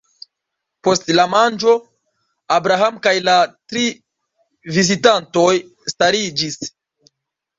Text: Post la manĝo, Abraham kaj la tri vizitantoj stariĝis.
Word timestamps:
Post 0.85 1.09
la 1.17 1.23
manĝo, 1.33 1.73
Abraham 2.55 2.97
kaj 3.03 3.13
la 3.27 3.35
tri 3.73 3.83
vizitantoj 4.77 5.53
stariĝis. 5.93 6.57